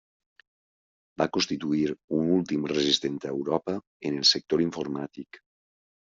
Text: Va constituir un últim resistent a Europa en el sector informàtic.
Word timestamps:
Va 1.21 1.25
constituir 1.35 1.83
un 2.19 2.31
últim 2.37 2.65
resistent 2.71 3.19
a 3.27 3.33
Europa 3.33 3.75
en 4.11 4.17
el 4.23 4.25
sector 4.31 4.65
informàtic. 4.65 5.39